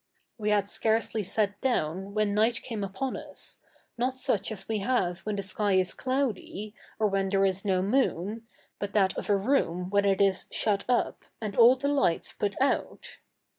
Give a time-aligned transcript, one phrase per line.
[0.39, 3.59] We had scarcely sat down when night came upon us,
[3.99, 7.83] not such as we have when the sky is cloudy, or when there is no
[7.83, 8.47] moon,
[8.79, 12.59] but that of a room when it is shut up, and all the lights put
[12.59, 13.17] out.